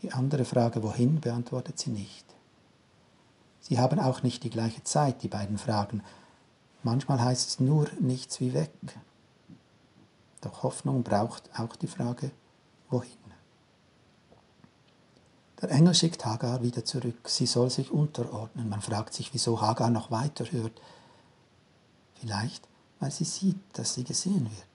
Die 0.02 0.12
andere 0.12 0.45
Frage, 0.45 0.83
wohin, 0.83 1.21
beantwortet 1.21 1.78
sie 1.78 1.90
nicht. 1.90 2.25
Sie 3.61 3.78
haben 3.78 3.99
auch 3.99 4.23
nicht 4.23 4.45
die 4.45 4.50
gleiche 4.50 4.85
Zeit, 4.85 5.23
die 5.23 5.28
beiden 5.28 5.59
Fragen. 5.59 6.02
Manchmal 6.83 7.21
heißt 7.21 7.49
es 7.49 7.61
nur 7.61 7.88
nichts 7.99 8.38
wie 8.40 8.52
weg. 8.52 8.71
Doch 10.43 10.62
Hoffnung 10.62 11.02
braucht 11.02 11.49
auch 11.59 11.75
die 11.75 11.87
Frage, 11.87 12.31
wohin. 12.90 13.16
Der 15.62 15.71
Engel 15.71 15.95
schickt 15.95 16.26
Hagar 16.26 16.62
wieder 16.62 16.85
zurück. 16.85 17.26
Sie 17.26 17.47
soll 17.47 17.71
sich 17.71 17.90
unterordnen. 17.90 18.69
Man 18.69 18.83
fragt 18.83 19.14
sich, 19.14 19.33
wieso 19.33 19.62
Hagar 19.62 19.88
noch 19.88 20.11
weiter 20.11 20.45
hört. 20.52 20.78
Vielleicht, 22.21 22.69
weil 23.00 23.11
sie 23.11 23.25
sieht, 23.25 23.59
dass 23.73 23.95
sie 23.95 24.04
gesehen 24.04 24.45
wird. 24.45 24.74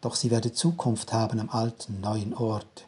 Doch 0.00 0.14
sie 0.14 0.30
werde 0.30 0.52
Zukunft 0.52 1.12
haben 1.12 1.40
am 1.40 1.50
alten, 1.50 2.00
neuen 2.00 2.34
Ort. 2.34 2.86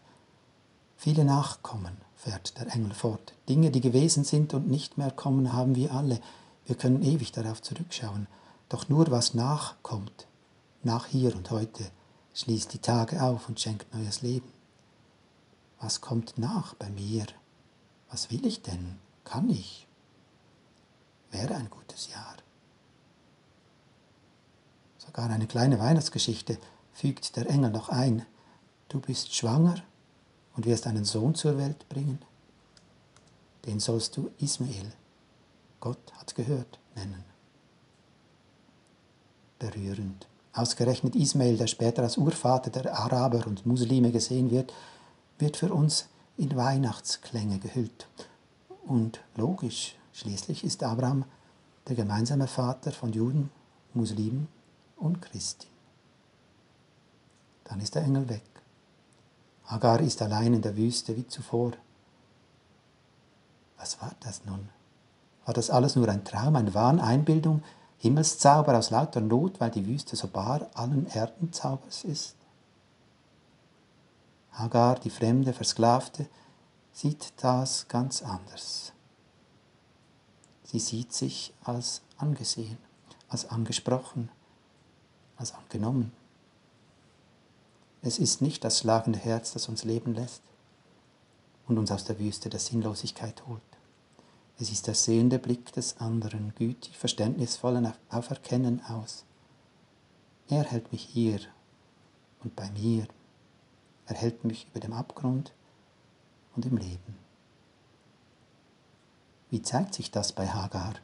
Viele 0.97 1.25
Nachkommen, 1.25 1.97
fährt 2.17 2.59
der 2.59 2.73
Engel 2.75 2.93
fort. 2.93 3.35
Dinge, 3.49 3.71
die 3.71 3.81
gewesen 3.81 4.25
sind 4.25 4.55
und 4.55 4.69
nicht 4.69 4.99
mehr 4.99 5.11
kommen, 5.11 5.53
haben 5.53 5.75
wir 5.75 5.93
alle. 5.93 6.21
Wir 6.67 6.77
können 6.77 7.03
ewig 7.03 7.33
darauf 7.33 7.63
zurückschauen. 7.63 8.27
Doch 8.69 8.89
nur 8.89 9.11
was 9.11 9.35
nachkommt, 9.35 10.27
nach 10.83 11.07
hier 11.07 11.35
und 11.35 11.51
heute, 11.51 11.85
schließt 12.35 12.73
die 12.75 12.81
Tage 12.81 13.23
auf 13.23 13.49
und 13.49 13.59
schenkt 13.59 13.95
neues 13.95 14.23
Leben. 14.23 14.53
Was 15.81 16.01
kommt 16.01 16.37
nach 16.39 16.75
bei 16.75 16.91
mir? 16.91 17.25
Was 18.11 18.31
will 18.31 18.45
ich 18.45 18.63
denn? 18.63 18.99
Kann 19.25 19.49
ich? 19.49 19.89
wäre 21.31 21.55
ein 21.55 21.71
gutes 21.71 22.09
Jahr. 22.11 22.37
Sogar 24.99 25.31
eine 25.31 25.47
kleine 25.47 25.79
Weihnachtsgeschichte 25.79 26.59
fügt 26.99 27.37
der 27.37 27.49
Engel 27.49 27.71
noch 27.71 27.89
ein. 27.89 28.27
Du 28.89 29.01
bist 29.01 29.35
schwanger 29.35 29.77
und 30.57 30.67
wirst 30.67 30.87
einen 30.87 31.05
Sohn 31.05 31.35
zur 31.35 31.57
Welt 31.59 31.89
bringen. 31.89 32.19
Den 33.67 33.81
sollst 33.81 34.17
du 34.17 34.31
Ismael, 34.39 34.93
Gott 35.81 36.13
hat 36.19 36.35
gehört, 36.35 36.79
nennen. 36.97 37.25
Berührend. 39.59 40.27
Ausgerechnet 40.53 41.15
Ismael, 41.15 41.57
der 41.57 41.67
später 41.67 42.03
als 42.03 42.17
Urvater 42.17 42.71
der 42.71 42.99
Araber 42.99 43.47
und 43.47 43.67
Muslime 43.67 44.11
gesehen 44.11 44.51
wird, 44.51 44.73
wird 45.39 45.57
für 45.57 45.73
uns 45.73 46.09
in 46.37 46.57
Weihnachtsklänge 46.57 47.59
gehüllt. 47.59 48.09
Und 48.87 49.21
logisch, 49.37 49.99
Schließlich 50.19 50.65
ist 50.65 50.83
Abraham 50.83 51.25
der 51.87 51.95
gemeinsame 51.95 52.49
Vater 52.49 52.91
von 52.91 53.13
Juden, 53.13 53.51
Muslimen 53.95 54.49
und 54.97 55.23
Christen. 55.23 55.78
Dann 57.69 57.81
ist 57.81 57.95
der 57.95 58.03
Engel 58.03 58.29
weg. 58.29 58.43
Agar 59.67 60.01
ist 60.01 60.23
allein 60.23 60.55
in 60.55 60.63
der 60.63 60.77
Wüste 60.77 61.17
wie 61.17 61.27
zuvor. 61.27 61.73
Was 63.77 64.01
war 64.01 64.13
das 64.21 64.45
nun? 64.45 64.71
War 65.45 65.55
das 65.55 65.71
alles 65.71 65.95
nur 65.95 66.09
ein 66.09 66.25
Traum, 66.25 66.57
eine 66.57 66.75
Wahn, 66.75 67.01
Einbildung, 67.01 67.63
Himmelszauber 67.99 68.77
aus 68.77 68.91
lauter 68.91 69.21
Not, 69.21 69.61
weil 69.61 69.71
die 69.71 69.87
Wüste 69.87 70.17
so 70.17 70.29
bar 70.29 70.69
allen 70.75 71.07
Erdenzaubers 71.09 72.05
ist? 72.05 72.35
Hagar, 74.53 74.99
die 74.99 75.11
fremde, 75.11 75.53
versklavte, 75.53 76.27
sieht 76.93 77.33
das 77.37 77.87
ganz 77.89 78.23
anders. 78.23 78.93
Sie 80.65 80.81
sieht 80.81 81.13
sich 81.13 81.55
als 81.63 82.03
angesehen, 82.17 82.79
als 83.29 83.49
angesprochen, 83.49 84.31
als 85.37 85.55
angenommen. 85.55 86.13
Es 88.03 88.19
ist 88.19 88.43
nicht 88.43 88.65
das 88.65 88.79
schlagende 88.79 89.19
Herz, 89.19 89.53
das 89.53 89.69
uns 89.69 89.85
leben 89.85 90.15
lässt 90.15 90.43
und 91.67 91.79
uns 91.79 91.91
aus 91.91 92.05
der 92.05 92.19
Wüste 92.19 92.49
der 92.49 92.61
Sinnlosigkeit 92.61 93.47
holt. 93.47 93.61
Es 94.59 94.71
ist 94.71 94.87
der 94.87 94.95
sehende 94.95 95.39
Blick 95.39 95.73
des 95.73 95.99
anderen, 95.99 96.53
gütig, 96.57 96.97
verständnisvoll 96.97 97.93
auf 98.11 98.31
Erkennen 98.31 98.83
aus. 98.85 99.25
Er 100.49 100.65
hält 100.65 100.91
mich 100.93 101.03
hier 101.03 101.41
und 102.43 102.57
bei 102.57 102.71
mir. 102.71 103.07
Er 104.07 104.17
hält 104.17 104.45
mich 104.45 104.67
über 104.69 104.81
dem 104.81 104.93
Abgrund 104.93 105.53
und 106.57 106.67
im 106.67 106.77
Leben. 106.77 107.19
Wie 109.51 109.63
zeigt 109.63 109.95
sich 109.95 110.11
das 110.11 110.33
bei 110.33 110.49
Hagar? 110.49 110.95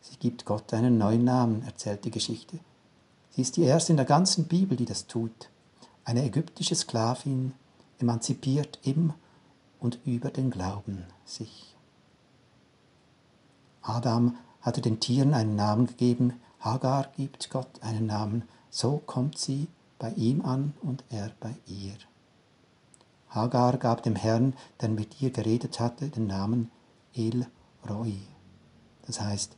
Sie 0.00 0.16
gibt 0.16 0.44
Gott 0.44 0.72
einen 0.74 0.98
neuen 0.98 1.24
Namen, 1.24 1.62
erzählt 1.62 2.04
die 2.04 2.10
Geschichte. 2.10 2.58
Sie 3.30 3.42
ist 3.42 3.56
die 3.56 3.62
erste 3.62 3.92
in 3.92 3.96
der 3.96 4.06
ganzen 4.06 4.46
Bibel, 4.46 4.76
die 4.76 4.84
das 4.84 5.06
tut. 5.06 5.50
Eine 6.04 6.24
ägyptische 6.24 6.74
Sklavin, 6.74 7.54
emanzipiert 7.98 8.78
im 8.82 9.12
und 9.78 9.98
über 10.04 10.30
den 10.30 10.50
Glauben 10.50 11.04
sich. 11.24 11.74
Adam 13.82 14.36
hatte 14.60 14.80
den 14.80 15.00
Tieren 15.00 15.34
einen 15.34 15.56
Namen 15.56 15.86
gegeben, 15.86 16.34
Hagar 16.60 17.08
gibt 17.16 17.50
Gott 17.50 17.82
einen 17.82 18.06
Namen, 18.06 18.42
so 18.68 18.98
kommt 18.98 19.38
sie 19.38 19.68
bei 19.98 20.10
ihm 20.12 20.42
an 20.44 20.74
und 20.82 21.04
er 21.08 21.30
bei 21.40 21.54
ihr. 21.66 21.94
Hagar 23.30 23.78
gab 23.78 24.02
dem 24.02 24.16
Herrn, 24.16 24.54
der 24.80 24.88
mit 24.88 25.20
ihr 25.22 25.30
geredet 25.30 25.80
hatte, 25.80 26.08
den 26.08 26.26
Namen 26.26 26.70
El 27.14 27.46
Roi. 27.88 28.14
Das 29.06 29.20
heißt, 29.20 29.56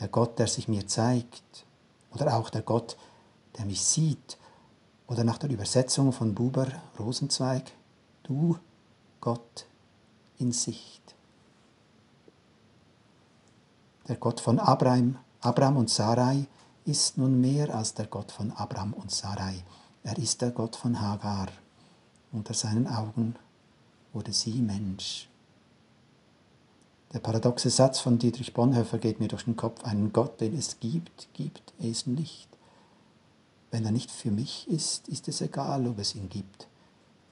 der 0.00 0.08
Gott, 0.08 0.38
der 0.38 0.48
sich 0.48 0.68
mir 0.68 0.86
zeigt, 0.86 1.63
oder 2.14 2.36
auch 2.36 2.50
der 2.50 2.62
Gott, 2.62 2.96
der 3.58 3.66
mich 3.66 3.84
sieht, 3.84 4.38
oder 5.06 5.24
nach 5.24 5.38
der 5.38 5.50
Übersetzung 5.50 6.12
von 6.12 6.34
Buber 6.34 6.66
Rosenzweig, 6.98 7.70
du 8.22 8.58
Gott 9.20 9.66
in 10.38 10.52
Sicht. 10.52 11.14
Der 14.08 14.16
Gott 14.16 14.40
von 14.40 14.58
Abraham, 14.58 15.18
Abraham 15.40 15.78
und 15.78 15.90
Sarai 15.90 16.46
ist 16.84 17.16
nun 17.18 17.40
mehr 17.40 17.74
als 17.74 17.94
der 17.94 18.06
Gott 18.06 18.32
von 18.32 18.50
Abraham 18.52 18.92
und 18.94 19.10
Sarai. 19.10 19.64
Er 20.02 20.18
ist 20.18 20.42
der 20.42 20.50
Gott 20.50 20.76
von 20.76 21.00
Hagar. 21.00 21.48
Unter 22.32 22.52
seinen 22.52 22.86
Augen 22.86 23.36
wurde 24.12 24.32
sie 24.32 24.60
Mensch. 24.60 25.28
Der 27.14 27.20
paradoxe 27.20 27.70
Satz 27.70 28.00
von 28.00 28.18
Dietrich 28.18 28.54
Bonhoeffer 28.54 28.98
geht 28.98 29.20
mir 29.20 29.28
durch 29.28 29.44
den 29.44 29.54
Kopf. 29.54 29.84
Einen 29.84 30.12
Gott, 30.12 30.40
den 30.40 30.58
es 30.58 30.80
gibt, 30.80 31.28
gibt 31.32 31.72
es 31.80 32.08
nicht. 32.08 32.48
Wenn 33.70 33.84
er 33.84 33.92
nicht 33.92 34.10
für 34.10 34.32
mich 34.32 34.68
ist, 34.68 35.06
ist 35.06 35.28
es 35.28 35.40
egal, 35.40 35.86
ob 35.86 36.00
es 36.00 36.16
ihn 36.16 36.28
gibt. 36.28 36.66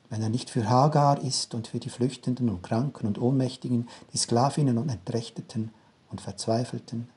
Wenn 0.09 0.23
er 0.23 0.29
nicht 0.29 0.51
für 0.51 0.69
Hagar 0.69 1.21
ist 1.21 1.53
und 1.53 1.67
für 1.67 1.81
die 1.81 1.91
Flüchtenden 1.91 2.49
und 2.49 2.63
Kranken 2.63 3.09
und 3.09 3.21
Ohnmächtigen, 3.21 3.89
die 4.13 4.19
Sklavinnen 4.19 4.79
und 4.79 4.89
Entrechteten 4.89 5.73
und 6.13 6.21
Verzweifelten, 6.21 7.09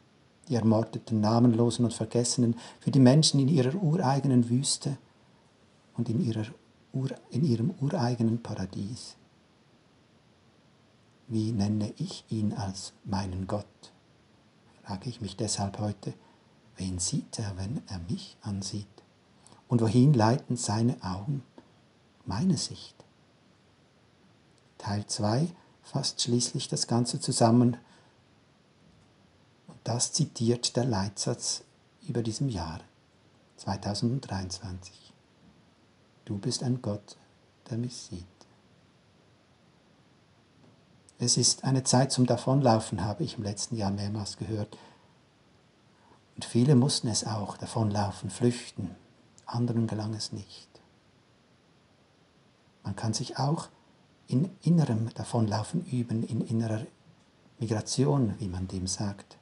die 0.49 0.55
Ermordeten, 0.55 1.21
Namenlosen 1.21 1.85
und 1.85 1.93
Vergessenen, 1.93 2.55
für 2.79 2.89
die 2.89 2.99
Menschen 2.99 3.39
in 3.39 3.47
ihrer 3.47 3.75
ureigenen 3.75 4.49
Wüste 4.49 4.97
und 5.97 6.09
in 6.09 6.19
ihrer 6.19 6.45
in 7.29 7.43
ihrem 7.43 7.75
ureigenen 7.81 8.41
Paradies. 8.41 9.17
Wie 11.27 11.51
nenne 11.51 11.91
ich 11.97 12.23
ihn 12.29 12.53
als 12.53 12.93
meinen 13.03 13.47
Gott? 13.47 13.65
frage 14.83 15.09
ich 15.09 15.21
mich 15.21 15.35
deshalb 15.35 15.79
heute, 15.79 16.13
wen 16.75 16.99
sieht 16.99 17.39
er, 17.39 17.57
wenn 17.57 17.81
er 17.87 17.97
mich 17.99 18.37
ansieht? 18.41 18.87
Und 19.67 19.81
wohin 19.81 20.13
leiten 20.13 20.55
seine 20.55 21.01
Augen 21.03 21.43
meine 22.25 22.57
Sicht? 22.57 22.95
Teil 24.77 25.07
2 25.07 25.47
fasst 25.81 26.21
schließlich 26.21 26.67
das 26.67 26.85
Ganze 26.85 27.19
zusammen 27.19 27.77
und 29.67 29.77
das 29.83 30.13
zitiert 30.13 30.75
der 30.75 30.85
Leitsatz 30.85 31.63
über 32.07 32.21
diesem 32.21 32.49
Jahr 32.49 32.81
2023. 33.57 35.11
Du 36.25 36.37
bist 36.37 36.61
ein 36.61 36.83
Gott, 36.83 37.17
der 37.69 37.79
mich 37.79 37.95
sieht. 37.95 38.34
Es 41.17 41.37
ist 41.37 41.63
eine 41.63 41.83
Zeit 41.83 42.11
zum 42.11 42.25
Davonlaufen, 42.25 43.03
habe 43.03 43.23
ich 43.23 43.37
im 43.37 43.43
letzten 43.43 43.77
Jahr 43.77 43.91
mehrmals 43.91 44.37
gehört. 44.37 44.77
Und 46.35 46.43
viele 46.43 46.75
mussten 46.75 47.07
es 47.07 47.25
auch 47.25 47.57
davonlaufen, 47.57 48.29
flüchten. 48.29 48.95
Anderen 49.45 49.87
gelang 49.87 50.13
es 50.13 50.33
nicht. 50.33 50.69
Man 52.83 52.95
kann 52.95 53.13
sich 53.13 53.37
auch 53.37 53.69
in 54.27 54.49
innerem 54.61 55.13
Davonlaufen 55.13 55.85
üben, 55.85 56.23
in 56.23 56.41
innerer 56.41 56.85
Migration, 57.59 58.35
wie 58.39 58.47
man 58.47 58.67
dem 58.67 58.87
sagt. 58.87 59.37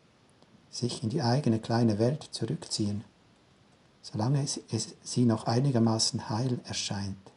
Sich 0.69 1.03
in 1.03 1.09
die 1.09 1.21
eigene 1.21 1.59
kleine 1.59 1.97
Welt 1.99 2.23
zurückziehen 2.31 3.03
solange 4.03 4.43
es, 4.43 4.59
es 4.69 4.95
sie 5.01 5.25
noch 5.25 5.47
einigermaßen 5.47 6.29
heil 6.29 6.59
erscheint. 6.65 7.31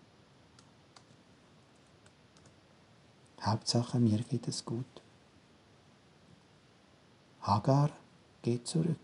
Hauptsache, 3.42 3.98
mir 3.98 4.18
geht 4.18 4.48
es 4.48 4.64
gut. 4.64 4.84
Hagar 7.42 7.90
geht 8.42 8.66
zurück. 8.66 8.96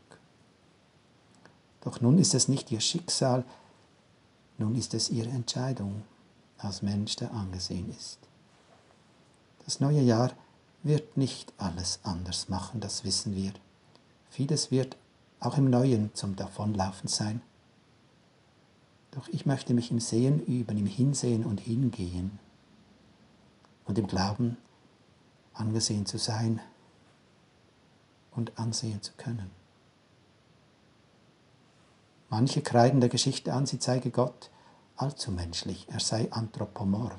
Doch 1.83 2.01
nun 2.01 2.19
ist 2.19 2.35
es 2.35 2.49
nicht 2.49 2.71
ihr 2.73 2.81
Schicksal, 2.81 3.45
nun 4.59 4.75
ist 4.75 4.95
es 4.95 5.11
ihre 5.11 5.31
Entscheidung 5.31 6.03
als 6.59 6.83
Mensch, 6.83 7.17
der 7.17 7.33
angesehen 7.33 7.91
ist. 7.91 8.19
Das 9.65 9.81
neue 9.81 10.01
Jahr 10.01 10.33
wird 10.83 11.17
nicht 11.17 11.53
alles 11.59 12.01
anders 12.03 12.49
machen, 12.49 12.81
das 12.81 13.05
wissen 13.05 13.35
wir. 13.35 13.53
Vieles 14.31 14.71
wird 14.71 14.97
auch 15.41 15.57
im 15.59 15.71
Neuen 15.71 16.15
zum 16.15 16.37
Davonlaufen 16.37 17.09
sein. 17.09 17.43
Doch 19.13 19.29
ich 19.29 19.45
möchte 19.47 19.75
mich 19.75 19.91
im 19.91 20.01
Sehen 20.01 20.45
üben, 20.47 20.79
im 20.79 20.87
Hinsehen 20.87 21.45
und 21.45 21.61
Hingehen 21.61 22.39
und 23.93 23.99
im 23.99 24.07
Glauben 24.07 24.57
angesehen 25.53 26.07
zu 26.07 26.17
sein 26.17 26.61
und 28.31 28.59
ansehen 28.59 29.03
zu 29.03 29.13
können. 29.19 29.51
Manche 32.31 32.63
kreiden 32.63 33.01
der 33.01 33.11
Geschichte 33.11 33.53
an, 33.53 33.67
sie 33.67 33.79
zeige 33.79 34.11
Gott 34.11 34.49
allzu 34.97 35.31
menschlich, 35.31 35.89
er 35.91 36.01
sei 36.01 36.33
anthropomorph. 36.33 37.19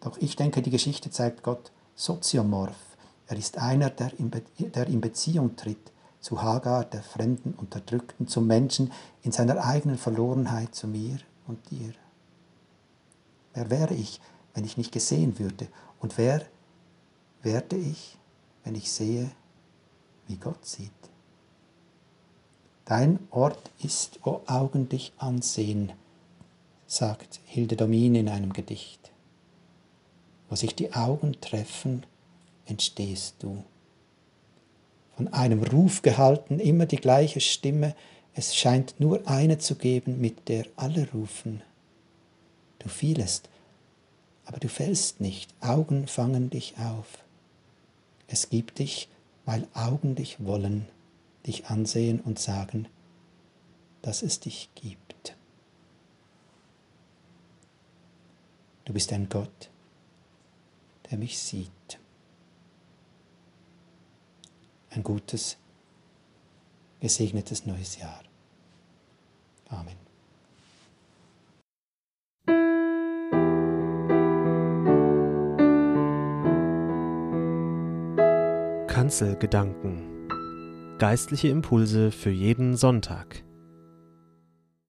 Doch 0.00 0.16
ich 0.16 0.34
denke, 0.34 0.62
die 0.62 0.70
Geschichte 0.70 1.10
zeigt 1.10 1.42
Gott 1.42 1.70
soziomorph. 1.94 2.96
Er 3.26 3.36
ist 3.36 3.58
einer, 3.58 3.90
der 3.90 4.18
in, 4.18 4.30
Be 4.30 4.42
der 4.58 4.86
in 4.86 5.02
Beziehung 5.02 5.56
tritt 5.56 5.92
zu 6.20 6.40
Hagar, 6.40 6.86
der 6.86 7.02
Fremden, 7.02 7.52
Unterdrückten, 7.52 8.28
zum 8.28 8.46
Menschen 8.46 8.90
in 9.20 9.30
seiner 9.30 9.62
eigenen 9.62 9.98
Verlorenheit 9.98 10.74
zu 10.74 10.88
mir 10.88 11.18
und 11.46 11.70
dir. 11.70 11.92
Wer 13.52 13.68
wäre 13.68 13.92
ich, 13.92 14.22
wenn 14.54 14.64
ich 14.64 14.76
nicht 14.76 14.92
gesehen 14.92 15.38
würde? 15.38 15.68
Und 16.00 16.16
wer 16.18 16.44
werde 17.42 17.76
ich, 17.76 18.16
wenn 18.64 18.74
ich 18.74 18.90
sehe, 18.90 19.30
wie 20.26 20.36
Gott 20.36 20.64
sieht? 20.64 20.90
Dein 22.84 23.18
Ort 23.30 23.70
ist, 23.82 24.20
wo 24.22 24.42
Augen 24.46 24.88
dich 24.88 25.12
ansehen, 25.18 25.92
sagt 26.86 27.40
Hilde 27.44 27.76
Domin 27.76 28.14
in 28.14 28.28
einem 28.28 28.52
Gedicht. 28.52 29.10
Wo 30.48 30.56
sich 30.56 30.74
die 30.74 30.92
Augen 30.92 31.40
treffen, 31.40 32.04
entstehst 32.66 33.36
du 33.40 33.64
von 35.16 35.28
einem 35.28 35.62
Ruf 35.62 36.02
gehalten, 36.02 36.58
immer 36.58 36.86
die 36.86 36.96
gleiche 36.96 37.40
Stimme, 37.40 37.94
es 38.34 38.56
scheint 38.56 38.98
nur 38.98 39.28
eine 39.28 39.58
zu 39.58 39.76
geben, 39.76 40.20
mit 40.20 40.48
der 40.48 40.66
alle 40.76 41.08
rufen. 41.12 41.62
Du 42.80 42.88
fielest, 42.88 43.48
aber 44.44 44.58
du 44.58 44.68
fällst 44.68 45.20
nicht, 45.20 45.54
Augen 45.60 46.06
fangen 46.06 46.50
dich 46.50 46.78
auf. 46.78 47.18
Es 48.26 48.50
gibt 48.50 48.78
dich, 48.78 49.08
weil 49.44 49.66
Augen 49.74 50.14
dich 50.14 50.44
wollen, 50.44 50.88
dich 51.46 51.66
ansehen 51.66 52.20
und 52.20 52.38
sagen, 52.38 52.88
dass 54.02 54.22
es 54.22 54.40
dich 54.40 54.70
gibt. 54.74 55.36
Du 58.84 58.92
bist 58.92 59.12
ein 59.12 59.28
Gott, 59.28 59.70
der 61.10 61.18
mich 61.18 61.38
sieht. 61.38 61.70
ein 64.96 65.02
gutes, 65.02 65.56
gesegnetes 67.00 67.66
neues 67.66 67.98
Jahr. 67.98 68.22
Amen. 69.68 70.03
Kanzelgedanken. 78.94 80.28
Geistliche 81.00 81.48
Impulse 81.48 82.12
für 82.12 82.30
jeden 82.30 82.76
Sonntag. 82.76 83.42